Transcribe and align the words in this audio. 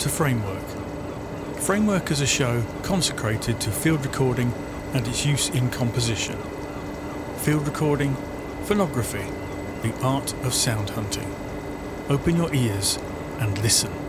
To 0.00 0.08
Framework. 0.08 0.66
Framework 1.58 2.10
is 2.10 2.22
a 2.22 2.26
show 2.26 2.64
consecrated 2.82 3.60
to 3.60 3.70
field 3.70 4.02
recording 4.06 4.50
and 4.94 5.06
its 5.06 5.26
use 5.26 5.50
in 5.50 5.68
composition. 5.68 6.38
Field 7.40 7.66
recording, 7.66 8.16
phonography, 8.64 9.26
the 9.82 9.94
art 10.02 10.32
of 10.42 10.54
sound 10.54 10.88
hunting. 10.88 11.30
Open 12.08 12.34
your 12.34 12.54
ears 12.54 12.98
and 13.40 13.58
listen. 13.58 13.99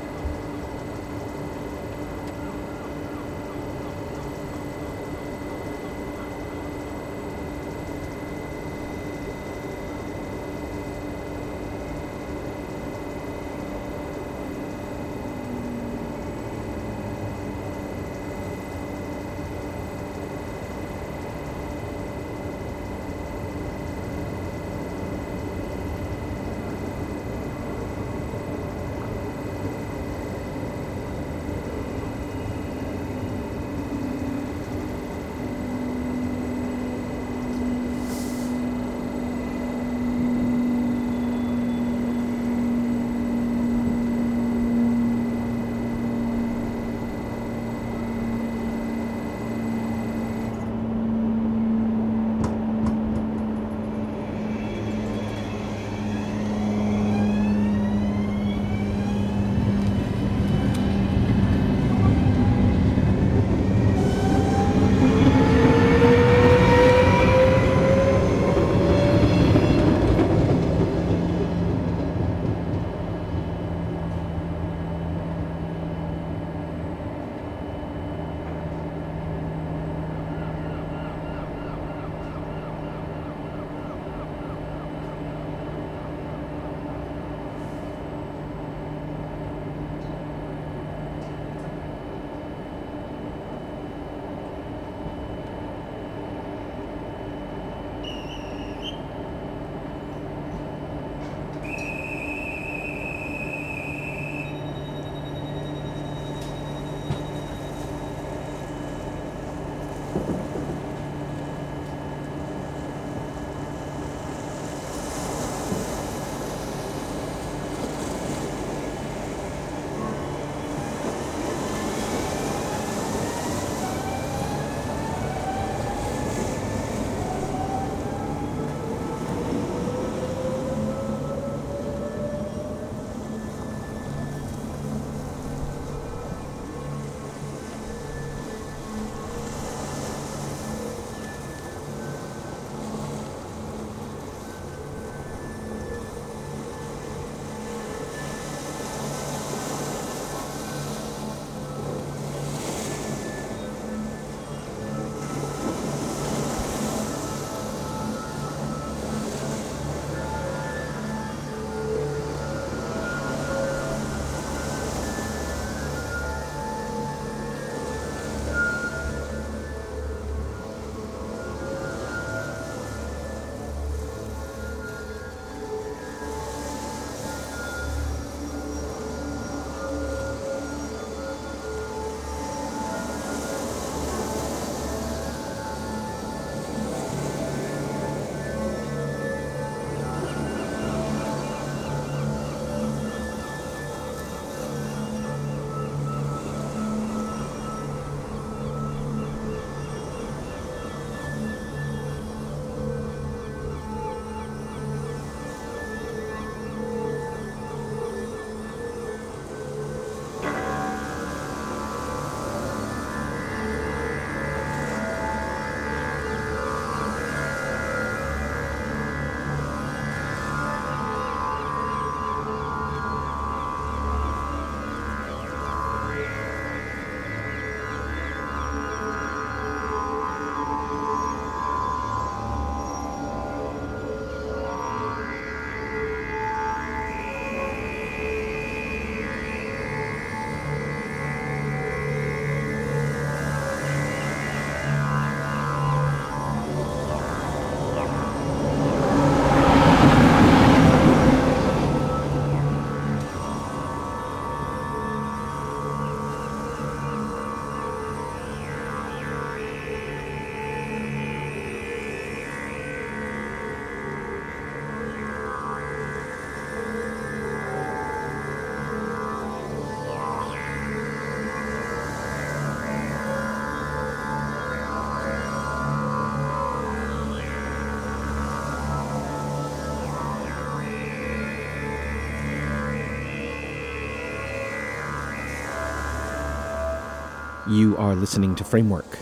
You 287.72 287.96
are 287.96 288.16
listening 288.16 288.54
to 288.56 288.66
Framework. 288.66 289.18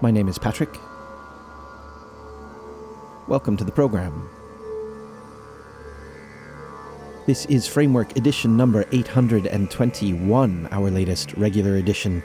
My 0.00 0.12
name 0.12 0.28
is 0.28 0.38
Patrick. 0.38 0.78
Welcome 3.26 3.56
to 3.56 3.64
the 3.64 3.72
program. 3.72 4.30
This 7.26 7.44
is 7.46 7.66
Framework 7.66 8.16
Edition 8.16 8.56
number 8.56 8.84
821, 8.92 10.68
our 10.70 10.90
latest 10.92 11.32
regular 11.32 11.74
edition. 11.74 12.22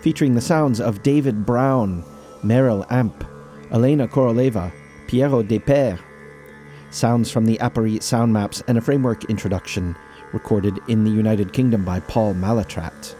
Featuring 0.00 0.34
the 0.34 0.40
sounds 0.40 0.80
of 0.80 1.02
David 1.02 1.44
Brown, 1.44 2.02
Méryll 2.42 2.88
Ampe, 2.88 3.26
Elena 3.70 4.08
Koroleva, 4.08 4.72
Pierrot 5.08 5.46
Desperes, 5.46 6.00
sounds 6.88 7.30
from 7.30 7.44
the 7.44 7.58
aporee 7.58 8.02
sound 8.02 8.32
maps, 8.32 8.62
and 8.66 8.78
a 8.78 8.80
framework 8.80 9.26
introduction 9.26 9.94
recorded 10.32 10.78
in 10.88 11.04
the 11.04 11.10
United 11.10 11.52
Kingdom 11.52 11.84
by 11.84 12.00
Paul 12.00 12.34
Mallatratt. 12.34 13.14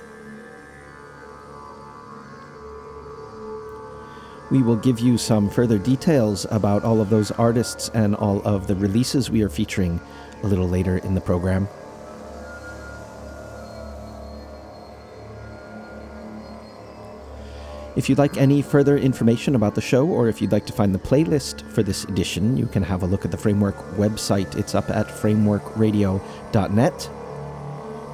We 4.50 4.62
will 4.62 4.76
give 4.76 4.98
you 4.98 5.18
some 5.18 5.50
further 5.50 5.78
details 5.78 6.46
about 6.50 6.82
all 6.82 7.00
of 7.00 7.10
those 7.10 7.30
artists 7.32 7.90
and 7.92 8.14
all 8.14 8.40
of 8.46 8.66
the 8.66 8.74
releases 8.74 9.30
we 9.30 9.42
are 9.42 9.50
featuring 9.50 10.00
a 10.42 10.46
little 10.46 10.68
later 10.68 10.98
in 10.98 11.14
the 11.14 11.20
program. 11.20 11.68
If 17.98 18.08
you'd 18.08 18.16
like 18.16 18.36
any 18.36 18.62
further 18.62 18.96
information 18.96 19.56
about 19.56 19.74
the 19.74 19.80
show, 19.80 20.06
or 20.06 20.28
if 20.28 20.40
you'd 20.40 20.52
like 20.52 20.66
to 20.66 20.72
find 20.72 20.94
the 20.94 21.00
playlist 21.00 21.68
for 21.72 21.82
this 21.82 22.04
edition, 22.04 22.56
you 22.56 22.68
can 22.68 22.84
have 22.84 23.02
a 23.02 23.06
look 23.06 23.24
at 23.24 23.32
the 23.32 23.36
Framework 23.36 23.74
website. 23.96 24.54
It's 24.56 24.76
up 24.76 24.88
at 24.88 25.08
frameworkradio.net. 25.08 26.98
The 27.00 27.10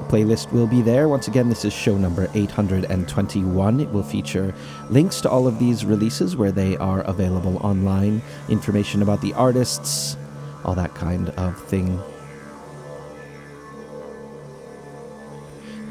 playlist 0.08 0.52
will 0.52 0.66
be 0.66 0.80
there. 0.80 1.06
Once 1.06 1.28
again, 1.28 1.50
this 1.50 1.66
is 1.66 1.74
show 1.74 1.98
number 1.98 2.30
821. 2.32 3.80
It 3.80 3.90
will 3.90 4.02
feature 4.02 4.54
links 4.88 5.20
to 5.20 5.28
all 5.28 5.46
of 5.46 5.58
these 5.58 5.84
releases 5.84 6.34
where 6.34 6.50
they 6.50 6.78
are 6.78 7.02
available 7.02 7.58
online, 7.58 8.22
information 8.48 9.02
about 9.02 9.20
the 9.20 9.34
artists, 9.34 10.16
all 10.64 10.74
that 10.76 10.94
kind 10.94 11.28
of 11.28 11.62
thing. 11.64 12.00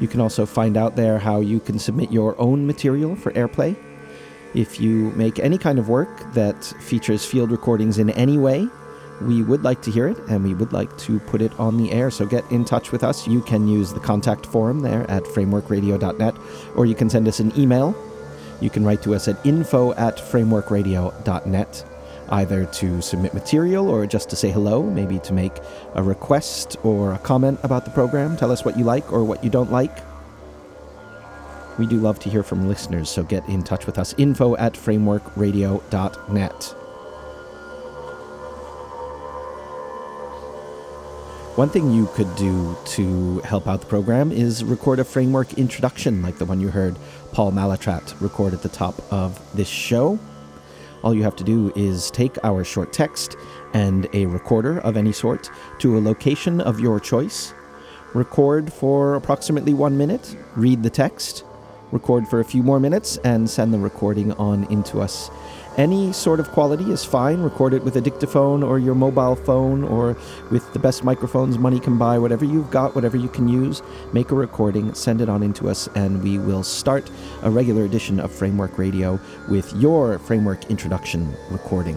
You 0.04 0.08
can 0.08 0.20
also 0.20 0.44
find 0.44 0.76
out 0.76 0.96
there 0.96 1.18
how 1.18 1.40
you 1.40 1.58
can 1.58 1.78
submit 1.78 2.12
your 2.12 2.38
own 2.38 2.66
material 2.66 3.16
for 3.16 3.32
airplay. 3.32 3.74
If 4.52 4.78
you 4.78 5.12
make 5.12 5.38
any 5.38 5.56
kind 5.56 5.78
of 5.78 5.88
work 5.88 6.30
that 6.34 6.62
features 6.62 7.24
field 7.24 7.50
recordings 7.50 7.96
in 7.96 8.10
any 8.10 8.36
way, 8.36 8.68
we 9.22 9.42
would 9.42 9.64
like 9.64 9.80
to 9.80 9.90
hear 9.90 10.06
it 10.06 10.18
and 10.28 10.44
we 10.44 10.52
would 10.52 10.74
like 10.74 10.94
to 10.98 11.20
put 11.20 11.40
it 11.40 11.58
on 11.58 11.78
the 11.78 11.90
air. 11.90 12.10
So 12.10 12.26
get 12.26 12.44
in 12.52 12.66
touch 12.66 12.92
with 12.92 13.02
us. 13.02 13.26
You 13.26 13.40
can 13.40 13.66
use 13.66 13.94
the 13.94 13.98
contact 13.98 14.44
form 14.44 14.80
there 14.80 15.10
at 15.10 15.22
frameworkradio.net 15.22 16.34
or 16.76 16.84
you 16.84 16.94
can 16.94 17.08
send 17.08 17.26
us 17.26 17.40
an 17.40 17.58
email. 17.58 17.96
You 18.60 18.68
can 18.68 18.84
write 18.84 19.00
to 19.04 19.14
us 19.14 19.26
at 19.26 19.38
info 19.46 19.94
at 19.94 20.18
frameworkradio.net 20.18 21.93
either 22.34 22.66
to 22.66 23.00
submit 23.00 23.32
material 23.32 23.88
or 23.88 24.06
just 24.06 24.28
to 24.30 24.36
say 24.36 24.50
hello, 24.50 24.82
maybe 24.82 25.18
to 25.20 25.32
make 25.32 25.52
a 25.94 26.02
request 26.02 26.76
or 26.82 27.12
a 27.12 27.18
comment 27.18 27.60
about 27.62 27.84
the 27.84 27.90
program. 27.92 28.36
Tell 28.36 28.50
us 28.50 28.64
what 28.64 28.76
you 28.76 28.84
like 28.84 29.12
or 29.12 29.24
what 29.24 29.44
you 29.44 29.50
don't 29.50 29.70
like. 29.70 29.96
We 31.78 31.86
do 31.86 31.96
love 31.96 32.18
to 32.20 32.30
hear 32.30 32.42
from 32.42 32.68
listeners, 32.68 33.08
so 33.08 33.22
get 33.22 33.48
in 33.48 33.62
touch 33.62 33.86
with 33.86 33.98
us. 33.98 34.14
Info 34.18 34.56
at 34.56 34.74
frameworkradio.net. 34.74 36.62
One 41.56 41.68
thing 41.68 41.92
you 41.92 42.08
could 42.14 42.34
do 42.34 42.76
to 42.96 43.38
help 43.40 43.68
out 43.68 43.80
the 43.80 43.86
program 43.86 44.32
is 44.32 44.64
record 44.64 44.98
a 44.98 45.04
framework 45.04 45.54
introduction 45.54 46.20
like 46.20 46.38
the 46.38 46.44
one 46.44 46.60
you 46.60 46.68
heard 46.68 46.96
Paul 47.30 47.52
Mallatratt 47.52 48.20
record 48.20 48.54
at 48.54 48.62
the 48.62 48.68
top 48.68 49.00
of 49.12 49.40
this 49.56 49.68
show. 49.68 50.18
All 51.04 51.12
you 51.12 51.22
have 51.22 51.36
to 51.36 51.44
do 51.44 51.70
is 51.76 52.10
take 52.10 52.42
our 52.42 52.64
short 52.64 52.90
text 52.90 53.36
and 53.74 54.08
a 54.14 54.24
recorder 54.24 54.78
of 54.78 54.96
any 54.96 55.12
sort 55.12 55.50
to 55.80 55.98
a 55.98 56.00
location 56.00 56.62
of 56.62 56.80
your 56.80 56.98
choice, 56.98 57.52
record 58.14 58.72
for 58.72 59.14
approximately 59.14 59.74
one 59.74 59.98
minute, 59.98 60.34
read 60.56 60.82
the 60.82 60.88
text, 60.88 61.44
record 61.92 62.26
for 62.26 62.40
a 62.40 62.44
few 62.44 62.62
more 62.62 62.80
minutes, 62.80 63.18
and 63.18 63.50
send 63.50 63.74
the 63.74 63.78
recording 63.78 64.32
on 64.32 64.64
into 64.72 65.02
us. 65.02 65.28
Any 65.76 66.12
sort 66.12 66.38
of 66.38 66.52
quality 66.52 66.92
is 66.92 67.04
fine. 67.04 67.40
Record 67.40 67.74
it 67.74 67.82
with 67.82 67.96
a 67.96 68.00
dictaphone 68.00 68.62
or 68.62 68.78
your 68.78 68.94
mobile 68.94 69.34
phone 69.34 69.82
or 69.82 70.16
with 70.50 70.72
the 70.72 70.78
best 70.78 71.02
microphones 71.02 71.58
money 71.58 71.80
can 71.80 71.98
buy, 71.98 72.16
whatever 72.16 72.44
you've 72.44 72.70
got, 72.70 72.94
whatever 72.94 73.16
you 73.16 73.28
can 73.28 73.48
use. 73.48 73.82
Make 74.12 74.30
a 74.30 74.36
recording, 74.36 74.94
send 74.94 75.20
it 75.20 75.28
on 75.28 75.42
into 75.42 75.68
us, 75.68 75.88
and 75.96 76.22
we 76.22 76.38
will 76.38 76.62
start 76.62 77.10
a 77.42 77.50
regular 77.50 77.84
edition 77.84 78.20
of 78.20 78.30
Framework 78.30 78.78
Radio 78.78 79.18
with 79.48 79.72
your 79.74 80.20
Framework 80.20 80.70
introduction 80.70 81.34
recording. 81.50 81.96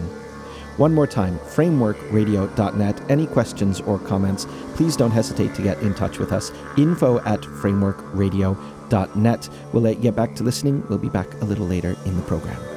One 0.76 0.92
more 0.92 1.06
time, 1.06 1.38
frameworkradio.net. 1.38 3.00
Any 3.08 3.28
questions 3.28 3.80
or 3.80 4.00
comments, 4.00 4.48
please 4.74 4.96
don't 4.96 5.12
hesitate 5.12 5.54
to 5.54 5.62
get 5.62 5.78
in 5.82 5.94
touch 5.94 6.18
with 6.18 6.32
us. 6.32 6.50
Info 6.76 7.20
at 7.20 7.42
frameworkradio.net. 7.42 9.48
We'll 9.72 9.82
let 9.82 9.96
you 9.96 10.02
get 10.02 10.16
back 10.16 10.34
to 10.34 10.42
listening. 10.42 10.84
We'll 10.88 10.98
be 10.98 11.08
back 11.08 11.32
a 11.40 11.44
little 11.44 11.66
later 11.66 11.96
in 12.04 12.16
the 12.16 12.22
program. 12.22 12.67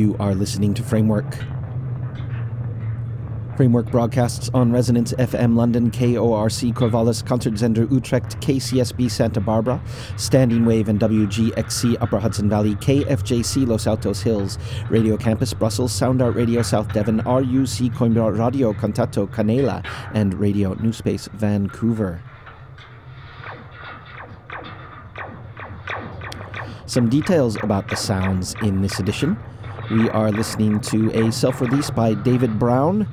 You 0.00 0.16
are 0.18 0.34
listening 0.34 0.72
to 0.72 0.82
Framework. 0.82 1.26
Framework 3.54 3.90
broadcasts 3.90 4.48
on 4.54 4.72
Resonance 4.72 5.12
FM 5.12 5.56
London, 5.56 5.90
KORC 5.90 6.72
Corvallis, 6.72 7.22
Concertzender 7.22 7.86
Utrecht, 7.92 8.40
KCSB 8.40 9.10
Santa 9.10 9.42
Barbara, 9.42 9.78
Standing 10.16 10.64
Wave 10.64 10.88
and 10.88 10.98
WGXC 10.98 11.98
Upper 12.00 12.18
Hudson 12.18 12.48
Valley, 12.48 12.76
KFJC 12.76 13.66
Los 13.66 13.86
Altos 13.86 14.22
Hills, 14.22 14.56
Radio 14.88 15.18
Campus 15.18 15.52
Brussels, 15.52 15.92
Sound 15.92 16.22
Art 16.22 16.34
Radio 16.34 16.62
South 16.62 16.90
Devon, 16.94 17.20
RUC 17.24 17.90
Coimbra 17.90 18.38
Radio 18.38 18.72
Contatto 18.72 19.26
Canela, 19.26 19.86
and 20.14 20.32
Radio 20.32 20.72
Newspace 20.80 21.28
Vancouver. 21.34 22.22
Some 26.86 27.10
details 27.10 27.58
about 27.62 27.88
the 27.88 27.96
sounds 27.96 28.54
in 28.62 28.80
this 28.80 28.98
edition. 28.98 29.36
We 29.90 30.08
are 30.10 30.30
listening 30.30 30.78
to 30.82 31.10
a 31.18 31.32
self 31.32 31.60
release 31.60 31.90
by 31.90 32.14
David 32.14 32.60
Brown. 32.60 33.08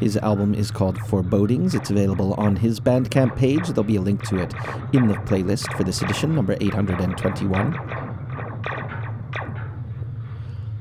His 0.00 0.16
album 0.16 0.54
is 0.54 0.70
called 0.70 0.96
Forebodings. 0.96 1.74
It's 1.74 1.90
available 1.90 2.32
on 2.34 2.56
his 2.56 2.80
Bandcamp 2.80 3.36
page. 3.36 3.68
There'll 3.68 3.84
be 3.84 3.96
a 3.96 4.00
link 4.00 4.26
to 4.28 4.38
it 4.38 4.54
in 4.94 5.08
the 5.08 5.14
playlist 5.14 5.76
for 5.76 5.84
this 5.84 6.00
edition, 6.00 6.34
number 6.34 6.56
821. 6.58 7.78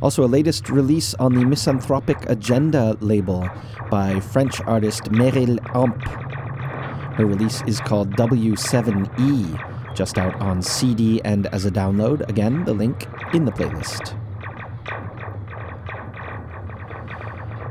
Also, 0.01 0.23
a 0.23 0.25
latest 0.25 0.69
release 0.69 1.13
on 1.15 1.33
the 1.33 1.43
Misanthropic 1.43 2.29
Agenda 2.29 2.95
label 3.01 3.49
by 3.91 4.21
French 4.21 4.61
artist 4.61 5.11
Méryll 5.11 5.59
Ampe. 5.73 6.01
Her 7.15 7.25
release 7.25 7.61
is 7.67 7.81
called 7.81 8.15
W7E, 8.15 9.95
just 9.95 10.17
out 10.17 10.35
on 10.39 10.61
CD 10.61 11.21
and 11.25 11.47
as 11.47 11.65
a 11.65 11.71
download. 11.71 12.25
Again, 12.29 12.63
the 12.63 12.73
link 12.73 13.05
in 13.33 13.43
the 13.43 13.51
playlist. 13.51 14.17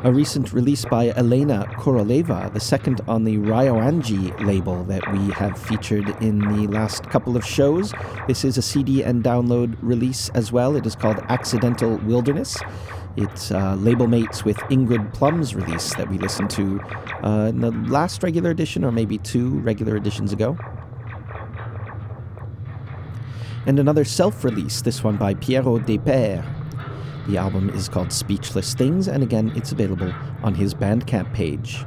A 0.04 0.12
recent 0.12 0.52
release 0.52 0.84
by 0.84 1.10
Alëna 1.10 1.64
Korolëva, 1.74 2.52
the 2.52 2.58
second 2.58 3.00
on 3.06 3.22
the 3.22 3.36
Ryoanji 3.38 4.44
label 4.44 4.82
that 4.84 5.12
we 5.12 5.30
have 5.34 5.56
featured 5.56 6.08
in 6.20 6.40
the 6.40 6.66
last 6.66 7.08
couple 7.08 7.36
of 7.36 7.46
shows. 7.46 7.94
This 8.26 8.44
is 8.44 8.58
a 8.58 8.62
CD 8.62 9.04
and 9.04 9.22
download 9.22 9.76
release 9.80 10.28
as 10.30 10.50
well. 10.50 10.74
It 10.74 10.86
is 10.86 10.96
called 10.96 11.20
Accidental 11.28 11.98
Wilderness. 11.98 12.58
It's 13.16 13.52
uh, 13.52 13.76
label 13.76 14.08
mates 14.08 14.44
with 14.44 14.56
Ingrid 14.72 15.14
Plum's 15.14 15.54
release 15.54 15.94
that 15.94 16.08
we 16.08 16.18
listened 16.18 16.50
to 16.50 16.80
uh, 17.22 17.46
in 17.50 17.60
the 17.60 17.70
last 17.70 18.24
regular 18.24 18.50
edition, 18.50 18.84
or 18.84 18.90
maybe 18.90 19.18
two 19.18 19.60
regular 19.60 19.96
editions 19.96 20.32
ago. 20.32 20.58
And 23.66 23.78
another 23.78 24.04
self 24.04 24.42
release, 24.42 24.82
this 24.82 25.04
one 25.04 25.16
by 25.16 25.34
Pierrot 25.34 25.86
Desperes, 25.86 26.44
the 27.26 27.36
album 27.36 27.70
is 27.70 27.88
called 27.88 28.12
Speechless 28.12 28.74
Things, 28.74 29.08
and 29.08 29.22
again, 29.22 29.52
it's 29.54 29.72
available 29.72 30.12
on 30.42 30.54
his 30.54 30.74
Bandcamp 30.74 31.32
page. 31.32 31.84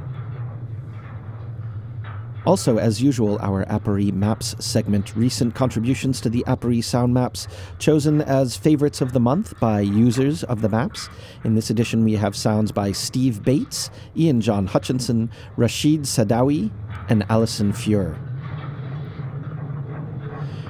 Also, 2.45 2.77
as 2.77 3.01
usual, 3.01 3.39
our 3.41 3.65
Aporee 3.65 4.13
Maps 4.13 4.55
segment, 4.59 5.15
recent 5.15 5.55
contributions 5.55 6.21
to 6.21 6.29
the 6.29 6.43
Aporee 6.45 6.83
sound 6.83 7.11
maps, 7.11 7.47
chosen 7.79 8.21
as 8.21 8.55
favorites 8.55 9.01
of 9.01 9.13
the 9.13 9.19
month 9.19 9.59
by 9.59 9.79
users 9.79 10.43
of 10.43 10.61
the 10.61 10.69
maps. 10.69 11.09
In 11.43 11.55
this 11.55 11.71
edition, 11.71 12.03
we 12.03 12.13
have 12.13 12.35
sounds 12.35 12.71
by 12.71 12.91
Steve 12.91 13.43
Bates, 13.43 13.89
Ian 14.15 14.41
John 14.41 14.67
Hutchinson, 14.67 15.31
Rashid 15.57 16.03
Sadawi, 16.03 16.71
and 17.09 17.25
Alison 17.29 17.73
Fuhr. 17.73 18.15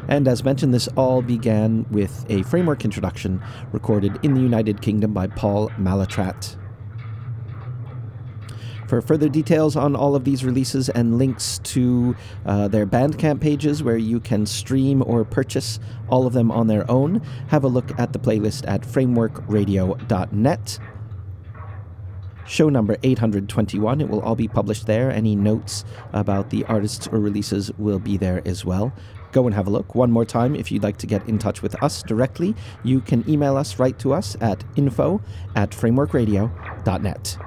And 0.07 0.27
as 0.27 0.43
mentioned, 0.43 0.73
this 0.73 0.87
all 0.95 1.21
began 1.21 1.85
with 1.89 2.25
a 2.29 2.43
framework 2.43 2.85
introduction 2.85 3.41
recorded 3.71 4.19
in 4.23 4.33
the 4.33 4.41
United 4.41 4.81
Kingdom 4.81 5.13
by 5.13 5.27
Paul 5.27 5.69
Mallatratt. 5.71 6.55
For 8.87 9.01
further 9.01 9.29
details 9.29 9.75
on 9.75 9.95
all 9.95 10.15
of 10.15 10.25
these 10.25 10.45
releases 10.45 10.89
and 10.89 11.17
links 11.17 11.59
to 11.63 12.15
uh, 12.45 12.67
their 12.67 12.85
Bandcamp 12.85 13.41
pages 13.41 13.81
where 13.81 13.97
you 13.97 14.19
can 14.19 14.45
stream 14.45 15.03
or 15.05 15.25
purchase 15.25 15.79
all 16.07 16.27
of 16.27 16.33
them 16.33 16.51
on 16.51 16.67
their 16.67 16.89
own, 16.89 17.21
have 17.47 17.63
a 17.63 17.67
look 17.67 17.97
at 17.99 18.13
the 18.13 18.19
playlist 18.19 18.63
at 18.67 18.81
frameworkradio.net. 18.81 20.79
Show 22.47 22.69
number 22.69 22.95
821. 23.01 24.01
It 24.01 24.07
will 24.07 24.21
all 24.21 24.35
be 24.35 24.47
published 24.47 24.85
there. 24.85 25.09
Any 25.09 25.35
notes 25.35 25.83
about 26.13 26.51
the 26.51 26.63
artists 26.65 27.07
or 27.07 27.19
releases 27.19 27.71
will 27.79 27.97
be 27.97 28.17
there 28.17 28.43
as 28.45 28.63
well 28.63 28.93
go 29.35 29.45
and 29.45 29.53
have 29.53 29.67
a 29.67 29.69
look. 29.69 29.93
One 29.93 30.11
more 30.11 30.25
time, 30.25 30.55
if 30.55 30.71
you'd 30.71 30.81
like 30.81 30.97
to 30.97 31.07
get 31.07 31.27
in 31.27 31.37
touch 31.37 31.61
with 31.61 31.75
us 31.83 32.01
directly, 32.01 32.55
you 32.83 33.01
can 33.01 33.29
email 33.29 33.57
us, 33.57 33.77
write 33.77 33.99
to 33.99 34.13
us 34.13 34.37
at 34.39 34.63
info 34.77 35.21
at 35.55 35.71
frameworkradio.net. 35.71 37.37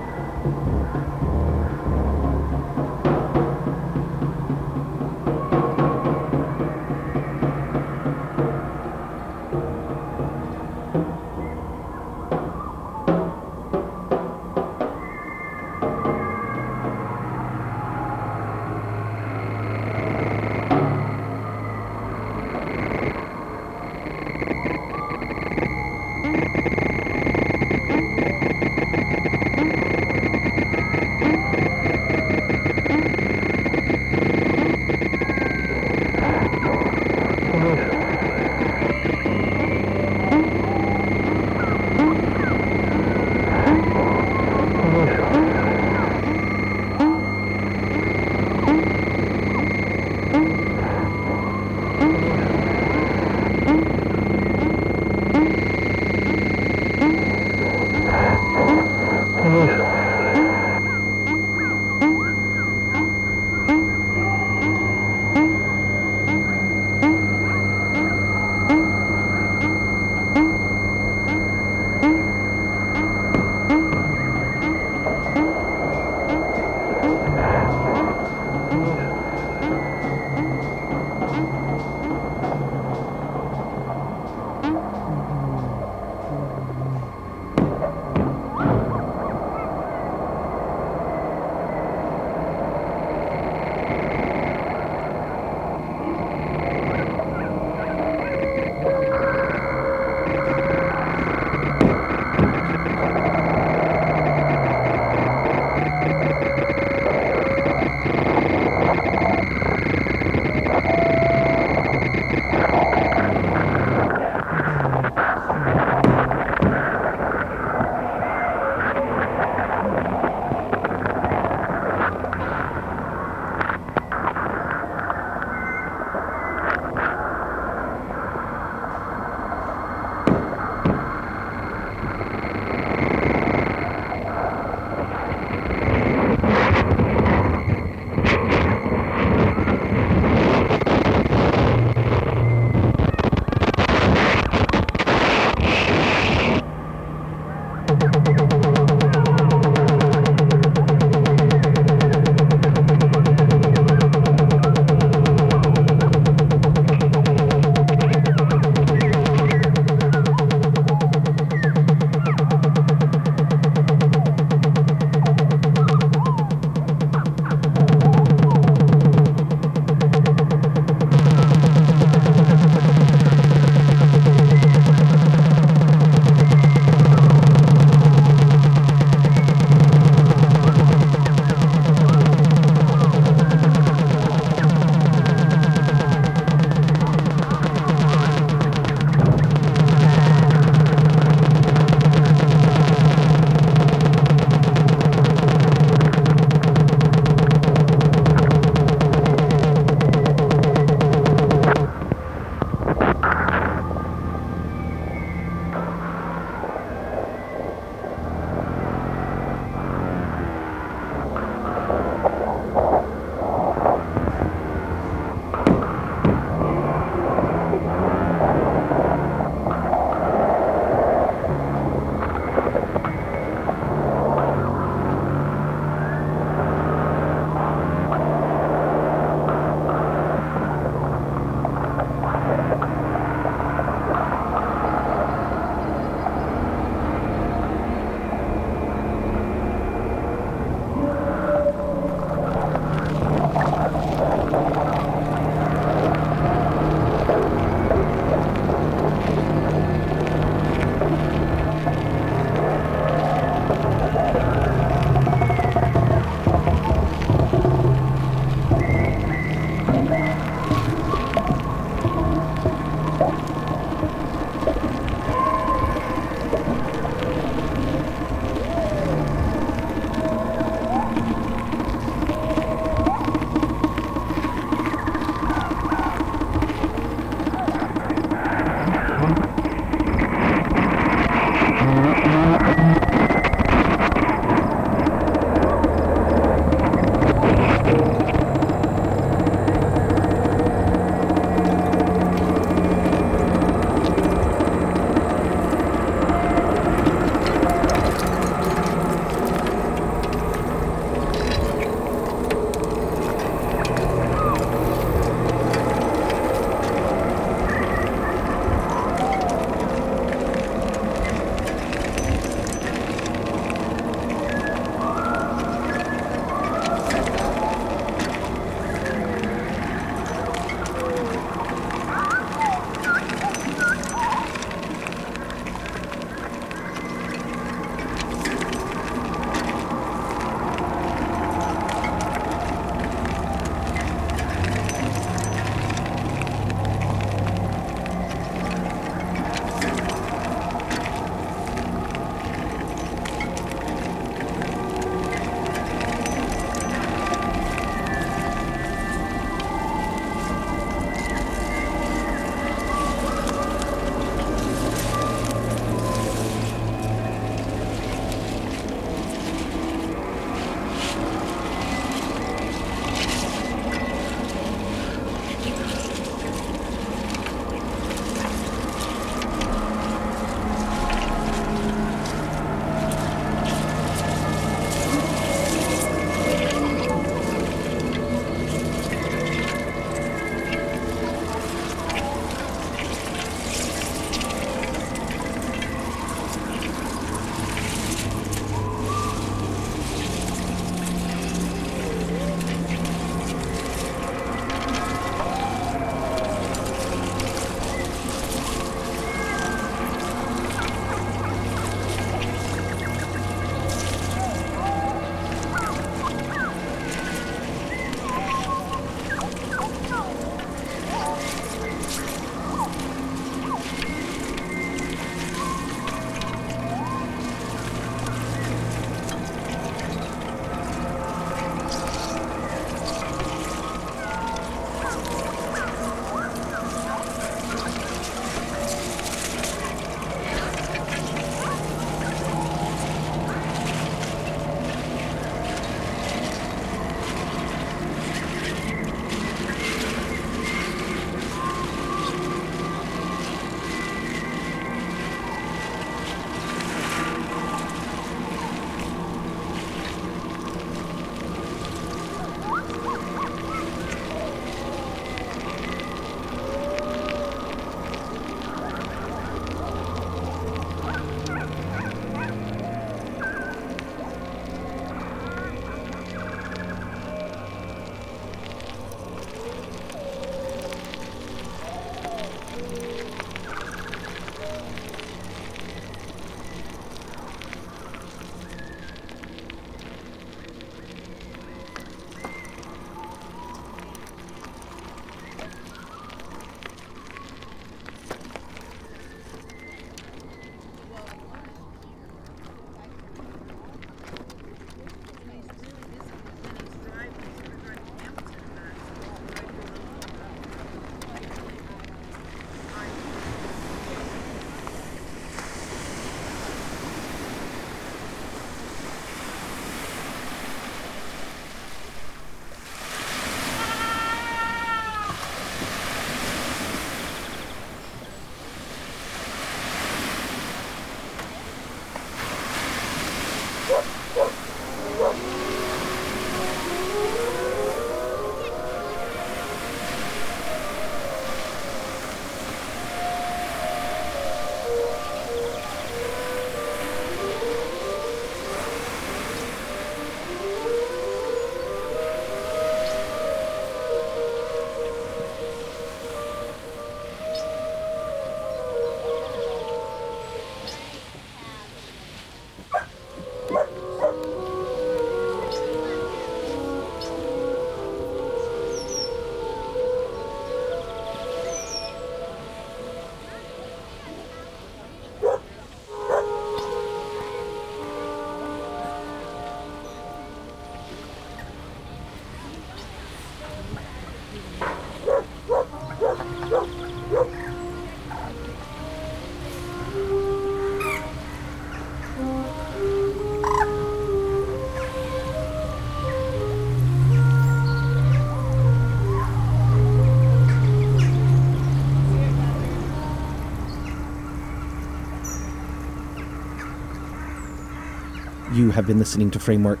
have 598.96 599.06
been 599.06 599.18
listening 599.18 599.50
to 599.50 599.58
Framework. 599.58 600.00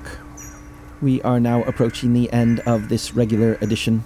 We 1.02 1.20
are 1.20 1.38
now 1.38 1.62
approaching 1.64 2.14
the 2.14 2.32
end 2.32 2.60
of 2.60 2.88
this 2.88 3.14
regular 3.14 3.58
edition. 3.60 4.04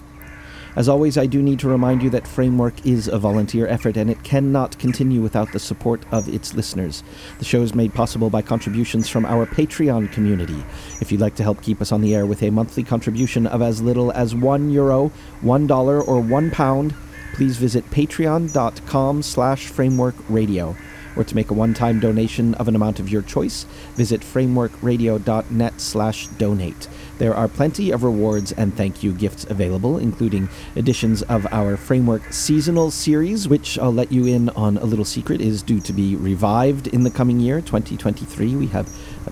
As 0.74 0.88
always, 0.88 1.16
I 1.16 1.26
do 1.26 1.40
need 1.40 1.60
to 1.60 1.68
remind 1.68 2.02
you 2.02 2.10
that 2.10 2.26
Framework 2.26 2.84
is 2.84 3.06
a 3.06 3.16
volunteer 3.16 3.68
effort 3.68 3.96
and 3.96 4.10
it 4.10 4.24
cannot 4.24 4.76
continue 4.80 5.20
without 5.20 5.52
the 5.52 5.60
support 5.60 6.02
of 6.10 6.28
its 6.28 6.54
listeners. 6.54 7.04
The 7.38 7.44
show 7.44 7.62
is 7.62 7.72
made 7.72 7.94
possible 7.94 8.30
by 8.30 8.42
contributions 8.42 9.08
from 9.08 9.24
our 9.26 9.46
Patreon 9.46 10.10
community. 10.10 10.64
If 11.00 11.12
you'd 11.12 11.20
like 11.20 11.36
to 11.36 11.44
help 11.44 11.62
keep 11.62 11.80
us 11.80 11.92
on 11.92 12.00
the 12.00 12.12
air 12.12 12.26
with 12.26 12.42
a 12.42 12.50
monthly 12.50 12.82
contribution 12.82 13.46
of 13.46 13.62
as 13.62 13.80
little 13.80 14.10
as 14.10 14.34
one 14.34 14.70
euro, 14.70 15.12
one 15.40 15.68
dollar, 15.68 16.02
or 16.02 16.20
one 16.20 16.50
pound, 16.50 16.96
please 17.34 17.58
visit 17.58 17.88
patreon.com 17.92 19.22
slash 19.22 19.68
framework 19.68 20.16
radio 20.28 20.74
or 21.16 21.24
to 21.24 21.34
make 21.34 21.50
a 21.50 21.54
one-time 21.54 22.00
donation 22.00 22.54
of 22.54 22.68
an 22.68 22.76
amount 22.76 23.00
of 23.00 23.08
your 23.08 23.22
choice, 23.22 23.64
visit 23.94 24.20
frameworkradio.net 24.20 25.80
slash 25.80 26.26
donate. 26.38 26.88
There 27.18 27.34
are 27.34 27.48
plenty 27.48 27.90
of 27.90 28.02
rewards 28.02 28.52
and 28.52 28.74
thank 28.74 29.02
you 29.02 29.12
gifts 29.12 29.44
available, 29.44 29.98
including 29.98 30.48
editions 30.74 31.22
of 31.22 31.46
our 31.52 31.76
Framework 31.76 32.32
seasonal 32.32 32.90
series, 32.90 33.46
which 33.46 33.78
I'll 33.78 33.92
let 33.92 34.10
you 34.10 34.26
in 34.26 34.48
on 34.50 34.78
a 34.78 34.84
little 34.84 35.04
secret 35.04 35.40
is 35.40 35.62
due 35.62 35.80
to 35.80 35.92
be 35.92 36.16
revived 36.16 36.86
in 36.86 37.04
the 37.04 37.10
coming 37.10 37.38
year, 37.38 37.60
2023. 37.60 38.56
We 38.56 38.66
have 38.68 38.88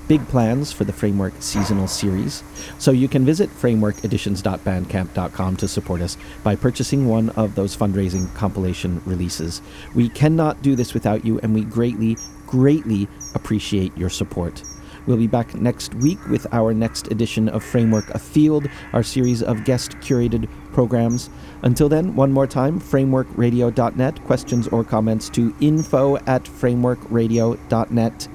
big 0.09 0.27
plans 0.29 0.73
for 0.73 0.85
the 0.85 0.93
Framework 0.93 1.35
seasonal 1.41 1.89
series. 1.89 2.43
So 2.79 2.91
you 2.91 3.09
can 3.09 3.25
visit 3.25 3.49
frameworkeditions.bandcamp.com 3.51 5.57
to 5.57 5.69
support 5.69 6.01
us 6.01 6.17
by 6.43 6.57
purchasing 6.57 7.09
one 7.09 7.31
of 7.31 7.55
those 7.55 7.77
fundraising 7.77 8.35
compilation 8.35 9.01
releases. 9.05 9.63
We 9.95 10.09
cannot 10.09 10.63
do 10.63 10.77
this 10.77 10.95
without 10.95 11.25
you, 11.25 11.39
and 11.41 11.55
we 11.55 11.65
greatly, 11.65 12.17
greatly 12.47 13.09
appreciate 13.35 13.97
your 13.97 14.11
support. 14.11 14.63
We'll 15.09 15.17
be 15.17 15.27
back 15.27 15.55
next 15.55 15.95
week 15.95 16.19
with 16.29 16.47
our 16.53 16.75
next 16.75 17.11
edition 17.11 17.49
of 17.49 17.65
Framework 17.65 18.11
Afield, 18.11 18.69
our 18.93 19.03
series 19.03 19.43
of 19.43 19.65
guest 19.65 19.93
curated 20.01 20.51
programs. 20.75 21.31
Until 21.63 21.89
then, 21.89 22.15
one 22.15 22.31
more 22.31 22.47
time, 22.47 22.79
frameworkradio.net. 22.79 24.23
Questions 24.25 24.69
or 24.69 24.85
comments 24.85 25.31
to 25.31 25.55
info 25.61 26.19
at 26.27 26.45
frameworkradio.net. 26.45 28.29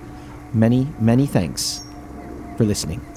Many, 0.54 0.88
many 1.00 1.26
thanks 1.26 1.82
for 2.58 2.64
listening. 2.64 3.13